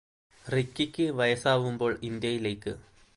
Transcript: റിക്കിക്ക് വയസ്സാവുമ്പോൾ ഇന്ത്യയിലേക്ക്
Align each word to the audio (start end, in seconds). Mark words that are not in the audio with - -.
റിക്കിക്ക് 0.45 1.05
വയസ്സാവുമ്പോൾ 1.11 1.99
ഇന്ത്യയിലേക്ക് 2.03 2.73